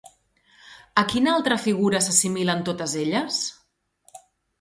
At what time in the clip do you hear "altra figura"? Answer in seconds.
1.39-1.99